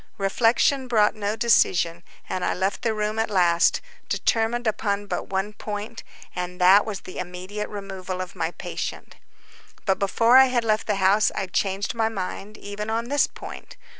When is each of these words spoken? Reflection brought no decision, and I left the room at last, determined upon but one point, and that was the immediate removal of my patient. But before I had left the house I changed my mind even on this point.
Reflection 0.17 0.87
brought 0.87 1.13
no 1.13 1.35
decision, 1.35 2.01
and 2.27 2.43
I 2.43 2.55
left 2.55 2.81
the 2.81 2.95
room 2.95 3.19
at 3.19 3.29
last, 3.29 3.81
determined 4.09 4.65
upon 4.65 5.05
but 5.05 5.27
one 5.29 5.53
point, 5.53 6.01
and 6.35 6.59
that 6.59 6.87
was 6.87 7.01
the 7.01 7.19
immediate 7.19 7.69
removal 7.69 8.19
of 8.19 8.35
my 8.35 8.49
patient. 8.49 9.17
But 9.85 9.99
before 9.99 10.37
I 10.37 10.45
had 10.45 10.63
left 10.63 10.87
the 10.87 10.95
house 10.95 11.31
I 11.35 11.45
changed 11.45 11.93
my 11.93 12.09
mind 12.09 12.57
even 12.57 12.89
on 12.89 13.09
this 13.09 13.27
point. 13.27 13.77